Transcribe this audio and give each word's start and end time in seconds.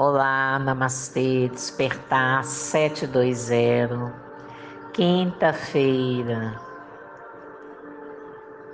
Olá, 0.00 0.60
Namastê, 0.60 1.48
Despertar 1.48 2.44
720, 2.44 4.14
quinta-feira. 4.92 6.54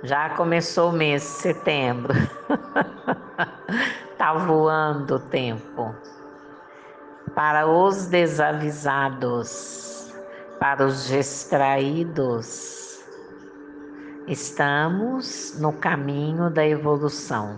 Já 0.03 0.29
começou 0.35 0.91
o 0.91 0.93
mês 0.93 1.23
de 1.23 1.29
setembro. 1.29 2.13
tá 4.19 4.33
voando 4.33 5.15
o 5.15 5.19
tempo. 5.19 5.95
Para 7.33 7.65
os 7.65 8.05
desavisados, 8.05 10.13
para 10.59 10.85
os 10.85 11.07
distraídos, 11.07 13.03
estamos 14.27 15.57
no 15.59 15.73
caminho 15.73 16.51
da 16.51 16.63
evolução 16.63 17.57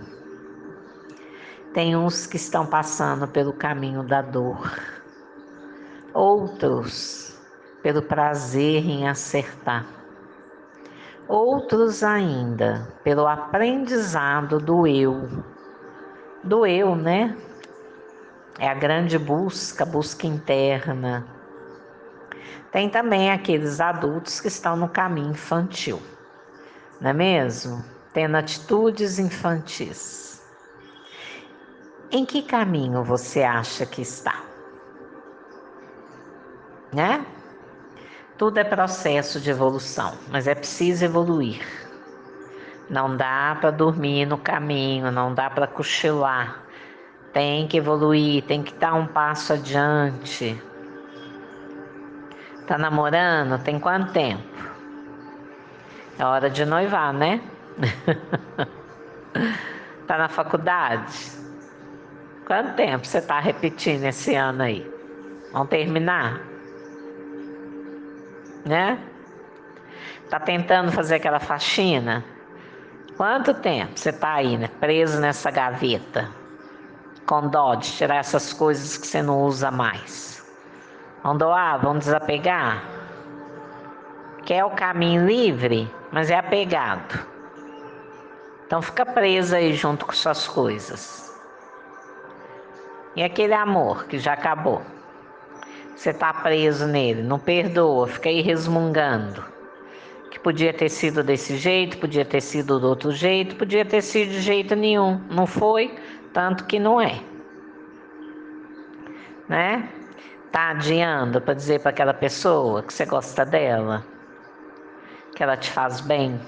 tem 1.77 1.95
uns 1.95 2.25
que 2.25 2.37
estão 2.37 2.65
passando 2.65 3.27
pelo 3.27 3.53
caminho 3.53 4.01
da 4.01 4.19
dor, 4.19 4.81
outros 6.11 7.39
pelo 7.83 8.01
prazer 8.01 8.83
em 8.83 9.07
acertar, 9.07 9.85
outros 11.27 12.01
ainda 12.01 12.91
pelo 13.03 13.27
aprendizado 13.27 14.57
do 14.57 14.87
eu. 14.87 15.43
Do 16.43 16.65
eu, 16.65 16.95
né? 16.95 17.37
É 18.57 18.67
a 18.67 18.73
grande 18.73 19.19
busca, 19.19 19.85
busca 19.85 20.25
interna. 20.25 21.27
Tem 22.71 22.89
também 22.89 23.29
aqueles 23.29 23.79
adultos 23.79 24.41
que 24.41 24.47
estão 24.47 24.75
no 24.75 24.89
caminho 24.89 25.29
infantil, 25.29 26.01
não 26.99 27.11
é 27.11 27.13
mesmo? 27.13 27.85
Tendo 28.13 28.35
atitudes 28.35 29.19
infantis. 29.19 30.36
Em 32.09 32.25
que 32.25 32.41
caminho 32.41 33.03
você 33.03 33.43
acha 33.43 33.85
que 33.85 34.01
está? 34.01 34.41
Né? 36.93 37.25
Tudo 38.37 38.59
é 38.59 38.63
processo 38.63 39.41
de 39.41 39.49
evolução, 39.49 40.17
mas 40.29 40.47
é 40.47 40.55
preciso 40.55 41.03
evoluir. 41.03 41.61
Não 42.89 43.17
dá 43.17 43.57
para 43.59 43.71
dormir 43.71 44.25
no 44.25 44.37
caminho, 44.37 45.11
não 45.11 45.33
dá 45.33 45.49
para 45.49 45.67
cochilar. 45.67 46.63
Tem 47.33 47.67
que 47.67 47.77
evoluir, 47.77 48.45
tem 48.45 48.63
que 48.63 48.73
dar 48.75 48.93
um 48.93 49.05
passo 49.05 49.51
adiante. 49.51 50.61
Tá 52.67 52.77
namorando? 52.77 53.61
Tem 53.63 53.77
quanto 53.79 54.13
tempo? 54.13 54.43
É 56.17 56.23
hora 56.23 56.49
de 56.49 56.65
noivar, 56.65 57.11
né? 57.11 57.41
tá 60.07 60.17
na 60.17 60.29
faculdade? 60.29 61.46
Quanto 62.47 62.75
tempo 62.75 63.05
você 63.05 63.17
está 63.17 63.41
repetindo 63.41 64.05
esse 64.05 64.33
ano 64.33 64.63
aí? 64.63 64.89
Vamos 65.51 65.67
terminar? 65.67 66.39
Né? 68.65 68.97
Tá 70.29 70.39
tentando 70.39 70.89
fazer 70.93 71.15
aquela 71.15 71.41
faxina? 71.41 72.23
Quanto 73.17 73.53
tempo 73.53 73.99
você 73.99 74.11
está 74.11 74.35
aí, 74.35 74.57
né? 74.57 74.69
Preso 74.79 75.19
nessa 75.19 75.51
gaveta? 75.51 76.29
Com 77.25 77.49
dó 77.49 77.75
de 77.75 77.91
tirar 77.91 78.15
essas 78.15 78.53
coisas 78.53 78.95
que 78.97 79.07
você 79.07 79.21
não 79.21 79.41
usa 79.41 79.69
mais. 79.69 80.41
Vamos 81.23 81.39
doar? 81.39 81.81
Vamos 81.81 82.05
desapegar? 82.05 82.81
Quer 84.45 84.63
o 84.63 84.69
caminho 84.69 85.27
livre, 85.27 85.93
mas 86.13 86.31
é 86.31 86.37
apegado. 86.37 87.27
Então 88.65 88.81
fica 88.81 89.05
preso 89.05 89.53
aí 89.53 89.73
junto 89.73 90.05
com 90.05 90.13
suas 90.13 90.47
coisas. 90.47 91.26
E 93.17 93.23
aquele 93.23 93.55
amor 93.55 94.05
que 94.05 94.19
já 94.19 94.33
acabou? 94.33 94.83
Você 95.95 96.11
está 96.11 96.31
preso 96.31 96.85
nele, 96.85 97.23
não 97.23 97.39
perdoa, 97.39 98.07
fica 98.07 98.29
aí 98.29 98.41
resmungando. 98.41 99.43
Que 100.29 100.39
podia 100.39 100.71
ter 100.71 100.87
sido 100.87 101.23
desse 101.23 101.57
jeito, 101.57 101.97
podia 101.97 102.23
ter 102.23 102.41
sido 102.41 102.79
do 102.79 102.87
outro 102.87 103.11
jeito, 103.11 103.55
podia 103.55 103.83
ter 103.83 104.03
sido 104.03 104.29
de 104.29 104.41
jeito 104.41 104.75
nenhum. 104.75 105.19
Não 105.31 105.47
foi, 105.47 105.97
tanto 106.31 106.65
que 106.65 106.77
não 106.77 107.01
é. 107.01 107.19
Né? 109.49 109.89
Tá 110.51 110.69
adiando 110.69 111.41
para 111.41 111.55
dizer 111.55 111.79
para 111.79 111.89
aquela 111.89 112.13
pessoa 112.13 112.83
que 112.83 112.93
você 112.93 113.03
gosta 113.03 113.43
dela, 113.43 114.05
que 115.35 115.41
ela 115.41 115.57
te 115.57 115.71
faz 115.71 116.01
bem, 116.01 116.39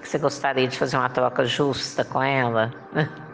que 0.00 0.08
você 0.08 0.16
gostaria 0.16 0.66
de 0.66 0.78
fazer 0.78 0.96
uma 0.96 1.10
troca 1.10 1.44
justa 1.44 2.06
com 2.06 2.22
ela. 2.22 2.72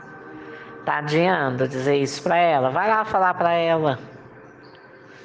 Tá 0.86 0.98
adiando 0.98 1.66
dizer 1.66 1.96
isso 1.96 2.22
para 2.22 2.36
ela? 2.36 2.70
Vai 2.70 2.88
lá 2.88 3.04
falar 3.04 3.34
para 3.34 3.52
ela. 3.52 3.98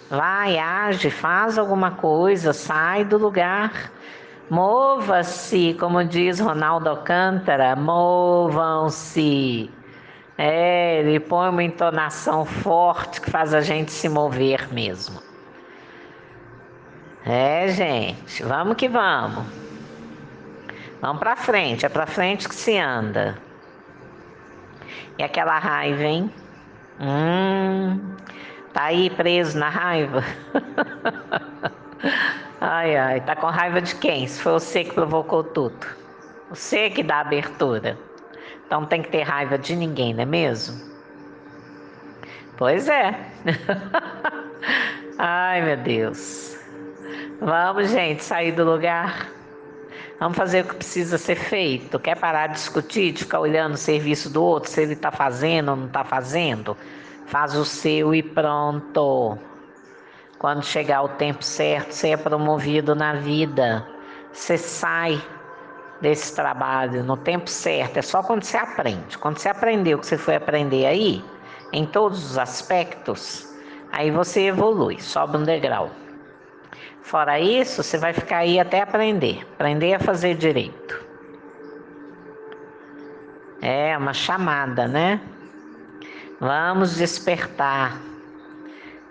Vai, 0.10 0.58
age, 0.58 1.12
faz 1.12 1.56
alguma 1.60 1.92
coisa, 1.92 2.52
sai 2.52 3.06
do 3.06 3.16
lugar. 3.20 3.92
Mova-se, 4.50 5.78
como 5.80 6.04
diz 6.04 6.40
Ronaldo 6.40 6.90
Alcântara, 6.90 7.76
movam-se. 7.76 9.70
É, 10.36 11.00
ele 11.02 11.20
põe 11.20 11.50
uma 11.50 11.64
entonação 11.64 12.44
forte 12.44 13.22
que 13.22 13.30
faz 13.30 13.54
a 13.54 13.62
gente 13.62 13.92
se 13.92 14.10
mover 14.10 14.68
mesmo. 14.74 15.22
É, 17.24 17.68
gente, 17.68 18.42
vamos 18.42 18.76
que 18.76 18.90
vamos. 18.90 19.46
Vamos 21.00 21.20
para 21.20 21.36
frente, 21.36 21.86
é 21.86 21.90
para 21.90 22.08
frente 22.08 22.50
que 22.50 22.56
se 22.56 22.80
anda. 22.80 23.38
E 25.18 25.24
aquela 25.24 25.58
raiva, 25.60 26.04
hein? 26.04 26.32
Hum, 27.00 28.16
tá 28.74 28.86
aí 28.86 29.10
preso 29.10 29.58
na 29.58 29.70
raiva? 29.70 30.24
ai, 32.60 32.96
ai, 32.96 33.22
tá 33.22 33.36
com 33.36 33.48
raiva 33.48 33.82
de 33.82 33.96
quem? 33.96 34.28
Se 34.28 34.42
foi 34.42 34.54
você 34.54 34.84
que 34.84 34.94
provocou 34.94 35.44
tudo. 35.44 35.86
Você 36.50 36.90
que 36.90 37.04
dá 37.04 37.20
abertura. 37.20 37.98
Então 38.66 38.86
tem 38.86 39.02
que 39.02 39.10
ter 39.10 39.24
raiva 39.24 39.58
de 39.58 39.76
ninguém, 39.76 40.14
não 40.14 40.24
é 40.24 40.26
mesmo? 40.26 40.92
Pois 42.58 42.88
é. 42.88 43.20
ai, 45.18 45.62
meu 45.62 45.78
Deus. 45.78 46.58
Vamos, 47.40 47.90
gente, 47.90 48.24
sair 48.24 48.52
do 48.52 48.64
lugar. 48.64 49.30
Vamos 50.22 50.38
fazer 50.38 50.64
o 50.64 50.68
que 50.68 50.76
precisa 50.76 51.18
ser 51.18 51.36
feito. 51.36 52.00
Quer 52.00 52.16
parar 52.16 52.46
de 52.46 52.54
discutir, 52.54 53.12
de 53.12 53.24
ficar 53.24 53.40
olhando 53.40 53.74
o 53.74 53.78
serviço 53.78 54.30
do 54.30 54.44
outro, 54.44 54.70
se 54.70 54.80
ele 54.80 54.94
está 54.94 55.10
fazendo 55.10 55.70
ou 55.70 55.76
não 55.76 55.88
está 55.88 56.04
fazendo? 56.04 56.78
Faz 57.26 57.56
o 57.56 57.66
seu 57.66 58.14
e 58.14 58.22
pronto. 58.22 59.36
Quando 60.38 60.64
chegar 60.64 61.02
o 61.02 61.10
tempo 61.10 61.44
certo, 61.44 61.94
você 61.94 62.10
é 62.10 62.18
promovido 62.18 62.94
na 62.94 63.14
vida. 63.14 63.84
Você 64.32 64.60
sai 64.60 65.20
desse 66.02 66.36
trabalho 66.36 67.04
no 67.04 67.18
tempo 67.18 67.50
certo. 67.50 67.98
É 67.98 68.04
só 68.04 68.22
quando 68.22 68.44
você 68.44 68.58
aprende. 68.58 69.18
Quando 69.18 69.40
você 69.40 69.50
aprendeu 69.50 69.98
o 69.98 70.02
que 70.02 70.06
você 70.06 70.20
foi 70.20 70.36
aprender 70.36 70.86
aí, 70.86 71.26
em 71.74 71.84
todos 71.84 72.24
os 72.24 72.38
aspectos, 72.38 73.52
aí 73.92 74.12
você 74.12 74.42
evolui, 74.42 75.02
sobe 75.02 75.38
um 75.38 75.44
degrau. 75.44 75.90
Fora 77.02 77.40
isso, 77.40 77.84
você 77.84 77.98
vai 77.98 78.14
ficar 78.14 78.38
aí 78.38 78.60
até 78.60 78.82
aprender, 78.82 79.46
aprender 79.54 79.94
a 79.94 80.00
fazer 80.00 80.36
direito. 80.36 81.04
É 83.62 83.98
uma 83.98 84.14
chamada, 84.14 84.88
né? 84.88 85.20
Vamos 86.40 86.96
despertar. 86.96 88.00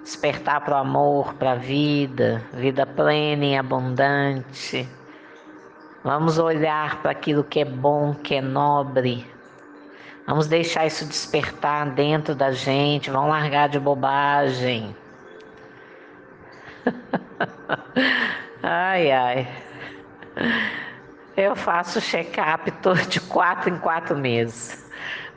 Despertar 0.02 0.62
para 0.62 0.74
o 0.74 0.78
amor, 0.78 1.34
para 1.34 1.52
a 1.52 1.56
vida, 1.56 2.42
vida 2.54 2.86
plena 2.86 3.44
e 3.44 3.56
abundante. 3.56 4.88
Vamos 6.02 6.38
olhar 6.38 7.02
para 7.02 7.10
aquilo 7.10 7.44
que 7.44 7.60
é 7.60 7.64
bom, 7.64 8.14
que 8.14 8.34
é 8.34 8.40
nobre. 8.40 9.24
Vamos 10.26 10.46
deixar 10.48 10.86
isso 10.86 11.04
despertar 11.04 11.90
dentro 11.90 12.34
da 12.34 12.50
gente. 12.50 13.10
Vamos 13.10 13.28
largar 13.28 13.68
de 13.68 13.78
bobagem. 13.78 14.96
ai, 18.62 19.10
ai. 19.10 19.48
Eu 21.36 21.54
faço 21.56 22.00
check-up 22.00 22.70
de 23.08 23.20
quatro 23.20 23.70
em 23.70 23.78
quatro 23.78 24.16
meses. 24.16 24.88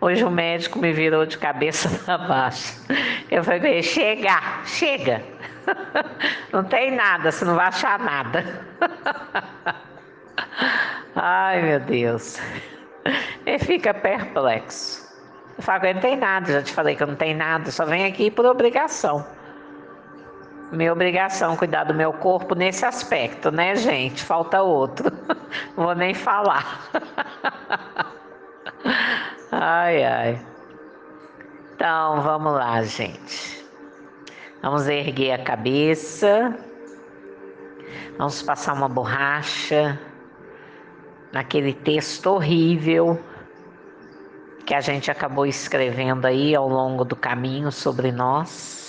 Hoje 0.01 0.23
o 0.23 0.29
médico 0.29 0.79
me 0.79 0.91
virou 0.91 1.25
de 1.25 1.37
cabeça 1.37 1.89
para 2.03 2.17
baixo. 2.17 2.81
Eu 3.31 3.43
falei, 3.43 3.81
chega, 3.81 4.41
chega. 4.65 5.23
Não 6.51 6.63
tem 6.63 6.91
nada, 6.91 7.31
você 7.31 7.45
não 7.45 7.55
vai 7.55 7.67
achar 7.67 7.97
nada. 7.97 8.43
Ai, 11.15 11.61
meu 11.61 11.79
Deus. 11.79 12.37
Ele 13.45 13.59
fica 13.59 13.93
perplexo. 13.93 15.01
Eu 15.57 15.63
falo, 15.63 15.83
não 15.93 16.01
tem 16.01 16.17
nada, 16.17 16.51
já 16.51 16.61
te 16.61 16.73
falei 16.73 16.95
que 16.95 17.03
eu 17.03 17.07
não 17.07 17.15
tenho 17.15 17.37
nada, 17.37 17.71
só 17.71 17.85
vem 17.85 18.05
aqui 18.05 18.29
por 18.29 18.45
obrigação 18.45 19.25
minha 20.73 20.91
obrigação 20.91 21.55
cuidar 21.55 21.83
do 21.83 21.93
meu 21.93 22.11
corpo 22.13 22.55
nesse 22.55 22.85
aspecto, 22.85 23.51
né, 23.51 23.75
gente? 23.75 24.23
Falta 24.23 24.61
outro. 24.61 25.11
Não 25.77 25.85
vou 25.85 25.95
nem 25.95 26.13
falar. 26.13 26.89
Ai, 29.55 30.03
ai. 30.03 30.41
Então, 31.75 32.21
vamos 32.21 32.53
lá, 32.53 32.81
gente. 32.81 33.63
Vamos 34.63 34.87
erguer 34.87 35.33
a 35.33 35.43
cabeça. 35.43 36.57
Vamos 38.17 38.41
passar 38.41 38.73
uma 38.73 38.89
borracha 38.89 39.99
naquele 41.31 41.71
texto 41.71 42.27
horrível 42.27 43.21
que 44.65 44.73
a 44.73 44.81
gente 44.81 45.11
acabou 45.11 45.45
escrevendo 45.45 46.25
aí 46.25 46.55
ao 46.55 46.67
longo 46.67 47.05
do 47.05 47.15
caminho 47.15 47.71
sobre 47.71 48.11
nós 48.11 48.83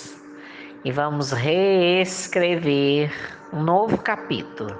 e 0.85 0.91
vamos 0.91 1.31
reescrever 1.31 3.11
um 3.51 3.63
novo 3.63 3.97
capítulo. 3.97 4.77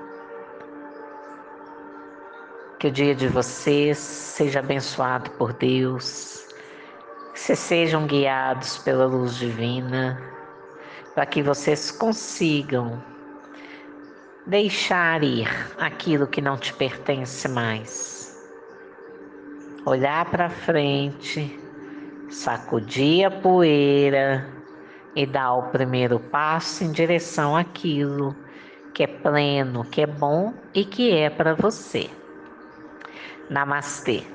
Que 2.78 2.90
o 2.90 2.92
dia 2.92 3.16
de 3.16 3.28
vocês 3.28 3.98
seja 3.98 4.60
abençoado 4.60 5.31
por 5.31 5.52
Deus, 5.54 6.46
que 7.34 7.40
vocês 7.40 7.57
sejam 7.57 8.06
guiados 8.06 8.78
pela 8.78 9.07
luz 9.07 9.36
divina, 9.36 10.22
para 11.16 11.25
que 11.25 11.42
vocês 11.42 11.90
consigam 11.90 13.04
deixar 14.46 15.24
ir 15.24 15.50
aquilo 15.80 16.28
que 16.28 16.40
não 16.40 16.56
te 16.56 16.72
pertence 16.74 17.48
mais. 17.48 18.46
Olhar 19.88 20.30
para 20.30 20.52
frente, 20.52 21.60
sacudir 22.30 23.25
a 23.25 23.31
poeira 23.31 24.56
e 25.15 25.25
dar 25.25 25.53
o 25.53 25.71
primeiro 25.71 26.19
passo 26.19 26.83
em 26.83 26.91
direção 26.91 27.56
àquilo 27.56 28.35
que 28.94 29.03
é 29.03 29.07
pleno, 29.07 29.83
que 29.85 30.01
é 30.01 30.07
bom 30.07 30.53
e 30.73 30.85
que 30.85 31.12
é 31.12 31.29
para 31.29 31.53
você. 31.53 32.09
Namastê. 33.50 34.34